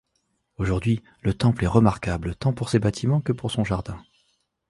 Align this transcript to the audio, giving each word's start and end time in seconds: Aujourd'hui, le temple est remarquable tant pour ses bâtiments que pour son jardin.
Aujourd'hui, 0.57 1.03
le 1.21 1.35
temple 1.35 1.63
est 1.63 1.67
remarquable 1.67 2.33
tant 2.33 2.53
pour 2.53 2.69
ses 2.69 2.79
bâtiments 2.79 3.21
que 3.21 3.33
pour 3.33 3.51
son 3.51 3.63
jardin. 3.63 4.03